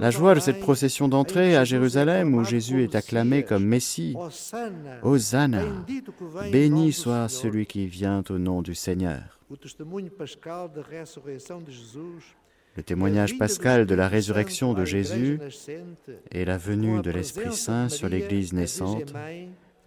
[0.00, 4.16] La joie de cette procession d'entrée à Jérusalem où Jésus est acclamé comme Messie.
[5.02, 5.62] Hosanna,
[6.50, 9.38] béni soit celui qui vient au nom du Seigneur.
[12.78, 15.40] Le témoignage pascal de la résurrection de Jésus
[16.30, 19.12] et la venue de l'Esprit Saint sur l'Église naissante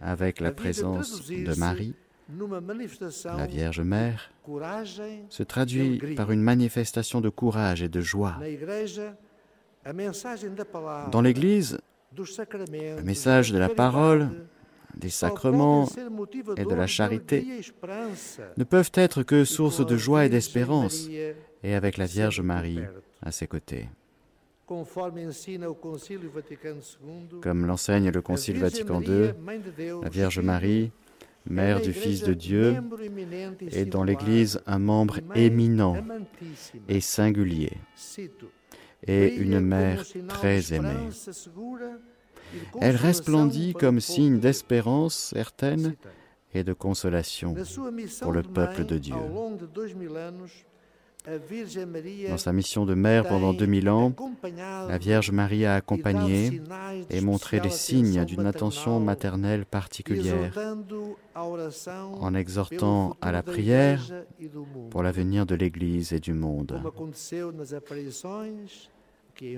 [0.02, 1.96] avec la présence de Marie,
[3.24, 4.34] la Vierge Mère,
[5.30, 8.36] se traduit par une manifestation de courage et de joie.
[11.14, 11.80] Dans l'Église,
[12.18, 14.32] le message de la parole,
[14.98, 15.88] des sacrements
[16.58, 17.48] et de la charité
[18.58, 21.08] ne peuvent être que source de joie et d'espérance,
[21.64, 22.80] et avec la Vierge Marie
[23.22, 23.90] à ses côtés.
[27.42, 29.34] Comme l'enseigne le Concile Vatican II,
[30.02, 30.92] la Vierge Marie,
[31.46, 32.78] Mère du Fils de Dieu,
[33.72, 35.98] est dans l'Église un membre éminent
[36.88, 37.74] et singulier,
[39.06, 41.10] et une mère très aimée.
[42.80, 45.96] Elle resplendit comme signe d'espérance certaine
[46.54, 47.56] et de consolation
[48.22, 49.16] pour le peuple de Dieu.
[52.30, 54.14] Dans sa mission de mère pendant 2000 ans,
[54.88, 56.62] la Vierge Marie a accompagné
[57.12, 60.52] et montré les signes d'une attention maternelle particulière
[61.36, 64.02] en exhortant à la prière
[64.90, 66.82] pour l'avenir de l'Église et du monde.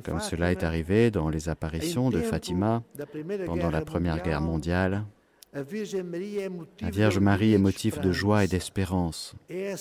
[0.04, 2.84] Comme cela est arrivé dans les apparitions de Fatima
[3.46, 5.06] pendant la Première Guerre mondiale,
[5.54, 5.62] la
[6.90, 9.36] Vierge Marie est motif de joie et d'espérance.
[9.50, 9.78] Elle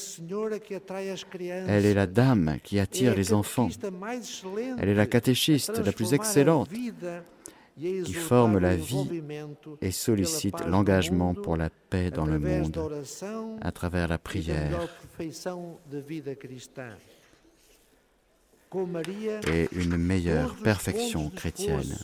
[1.87, 3.69] est la dame qui attire les enfants.
[4.79, 6.69] Elle est la catéchiste la plus excellente
[7.79, 9.23] qui forme la vie
[9.81, 12.79] et sollicite l'engagement pour la paix dans le monde
[13.63, 14.89] à travers la prière
[19.49, 21.97] et une meilleure perfection chrétienne.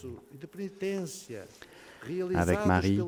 [2.34, 3.00] Avec Marie,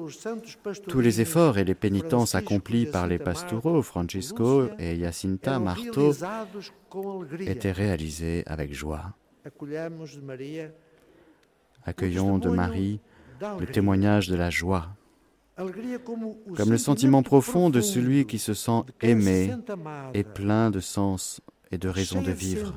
[0.89, 6.13] tous les efforts et les pénitences accomplis par les pastoraux Francisco et Jacinta Marto
[7.41, 9.15] étaient réalisés avec joie.
[11.85, 13.01] Accueillons de Marie
[13.59, 14.89] le témoignage de la joie,
[15.57, 19.53] comme le sentiment profond de celui qui se sent aimé
[20.15, 21.41] et plein de sens
[21.71, 22.75] et de raisons de vivre.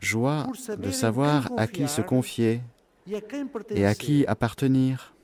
[0.00, 0.46] Joie
[0.78, 2.60] de savoir à qui se confier
[3.70, 5.14] et à qui appartenir,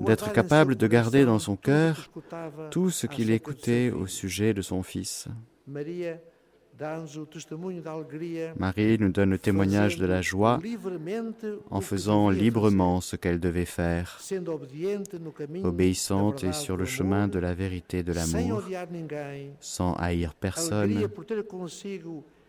[0.00, 2.10] d'être capable de garder dans son cœur
[2.70, 5.28] tout ce qu'il écoutait au sujet de son Fils.
[8.58, 10.58] Marie nous donne le témoignage de la joie
[11.70, 14.20] en faisant librement ce qu'elle devait faire,
[15.62, 18.62] obéissante et sur le chemin de la vérité de l'amour,
[19.60, 21.08] sans haïr personne.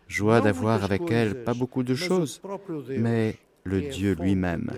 [0.08, 2.40] Joie d'avoir avec elle pas beaucoup de choses,
[2.88, 4.70] mais le Dieu lui-même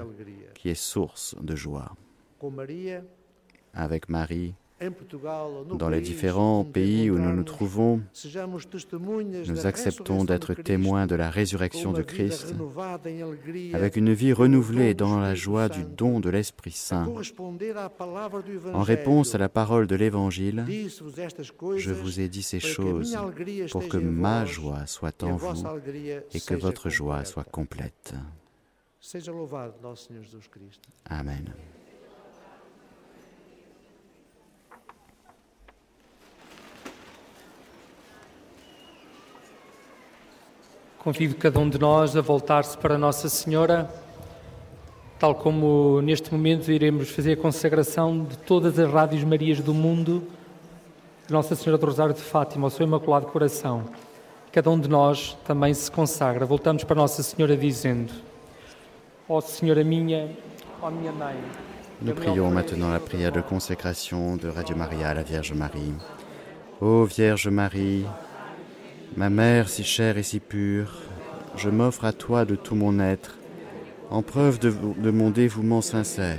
[0.55, 1.95] qui est source de joie.
[3.75, 4.55] Avec Marie,
[5.75, 8.01] dans les différents pays où nous nous trouvons,
[9.47, 12.55] nous acceptons d'être témoins de la résurrection de Christ
[13.75, 17.09] avec une vie renouvelée dans la joie du don de l'Esprit Saint.
[18.73, 23.19] En réponse à la parole de l'Évangile, je vous ai dit ces choses
[23.71, 25.65] pour que ma joie soit en vous
[26.33, 28.15] et que votre joie soit complète.
[31.09, 31.55] Amen.
[41.09, 43.91] Convido cada um de nós a voltar-se para Nossa Senhora,
[45.19, 50.23] tal como neste momento iremos fazer a consagração de todas as Rádios Marias do mundo,
[51.27, 53.85] de Nossa Senhora do Rosário de Fátima, ao seu Imaculado Coração.
[54.53, 56.45] Cada um de nós também se consagra.
[56.45, 58.13] Voltamos para Nossa Senhora dizendo:
[59.27, 60.29] Ó Senhora minha,
[60.83, 61.37] ó minha mãe.
[62.03, 65.95] Nous prions maintenant la prière de consécration de Radio Maria à la Vierge Marie.
[66.79, 68.07] Ô Vierge Marie,
[69.17, 70.93] ma mère si chère et si pure,
[71.57, 73.39] je m'offre à toi de tout mon être,
[74.11, 76.39] en preuve de, mon dévouement sincère.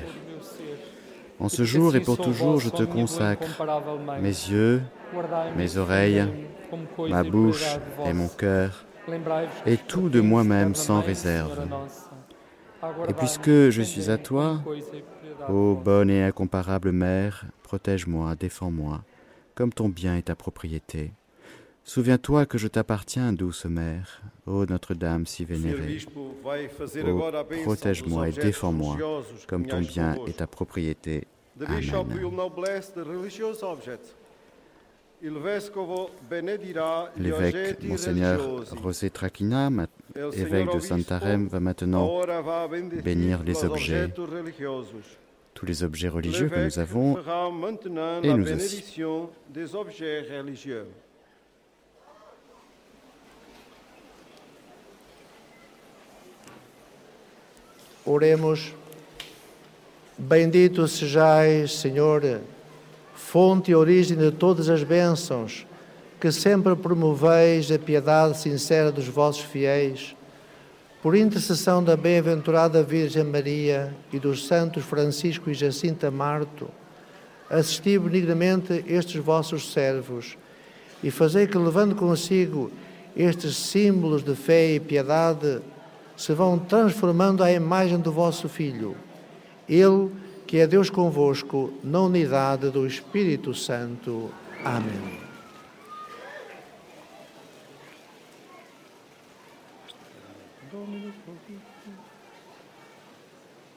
[1.39, 3.63] En ce jour et pour toujours, je te consacre
[4.21, 4.81] mes yeux,
[5.55, 6.25] mes oreilles,
[7.09, 8.85] ma bouche et mon cœur,
[9.65, 11.67] et tout de moi-même sans réserve.
[13.07, 14.61] Et puisque je suis à toi,
[15.49, 19.01] ô bonne et incomparable Mère, protège-moi, défends-moi,
[19.55, 21.11] comme ton bien est ta propriété.
[21.89, 25.97] Souviens-toi que je t'appartiens, douce Mère, ô Notre-Dame si vénérée.
[26.15, 26.35] Ô,
[27.63, 28.95] protège-moi et défends-moi,
[29.47, 31.25] comme ton bien est ta propriété.
[31.59, 31.81] Amen.
[37.17, 39.71] L'évêque Monseigneur José Traquina,
[40.33, 42.21] évêque de Santarém, va maintenant
[43.03, 44.13] bénir les objets,
[45.55, 47.17] tous les objets religieux que nous avons
[48.21, 49.01] et nous aussi.
[49.51, 50.85] des objets religieux.
[58.11, 58.73] Oremos.
[60.17, 62.41] Bendito sejais, Senhor,
[63.13, 65.67] fonte e origem de todas as bênçãos,
[66.19, 70.15] que sempre promoveis a piedade sincera dos vossos fiéis.
[71.03, 76.67] Por intercessão da bem-aventurada Virgem Maria e dos santos Francisco e Jacinta Marto,
[77.47, 80.35] assisti benignamente estes vossos servos
[81.03, 82.71] e fazei que, levando consigo
[83.15, 85.61] estes símbolos de fé e piedade,
[86.19, 88.93] se vão transformando à imagem do vosso Filho.
[89.69, 90.11] Ele,
[90.45, 94.29] que é Deus convosco, na unidade do Espírito Santo.
[94.65, 95.29] Amém.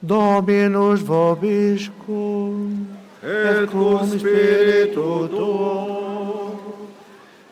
[0.03, 2.89] Dominus vobiscum,
[3.23, 6.59] Et cum spiritu tuo,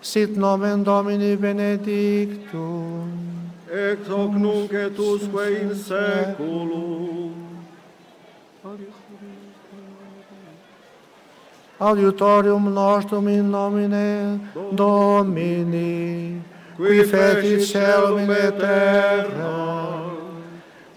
[0.02, 3.29] sit nomen Domini benedictum.
[3.70, 7.32] Ex hoc nunc et usque in saeculum.
[11.78, 14.40] Adiutorium nostrum in nomine
[14.72, 16.42] Domini,
[16.76, 20.10] qui fecit celum et terra.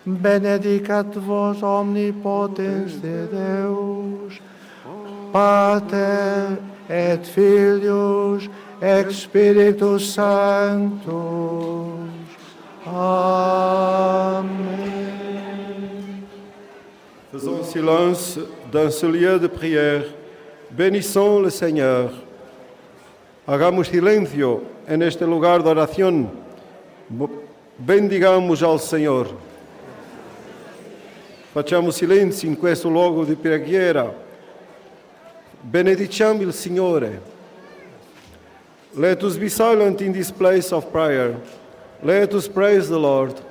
[0.06, 4.42] Benedicat vos omnipotens de Deus,
[5.32, 6.58] Pater
[6.90, 8.50] et Filius
[8.82, 12.12] et Spiritus Sanctus.
[12.86, 14.44] Amen.
[17.32, 18.40] Faisons silence
[18.72, 20.04] dans ce lieu de prière.
[20.70, 22.12] Benissons le Señor.
[23.48, 26.30] Hagamos silencio en este lugar de oración.
[27.78, 29.28] Bendigamos ao Senhor.
[31.54, 34.12] Facciamo silenzio in questo luogo di preghiera.
[35.62, 37.22] Benediciamo il Signore.
[38.96, 41.36] Let us be silent in this place of prayer.
[42.04, 43.41] Let us praise the Lord.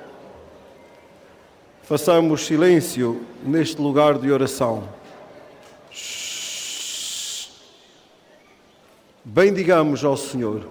[1.85, 4.87] Façamos silêncio neste lugar de oração.
[9.25, 10.67] Bendigamos ao Senhor.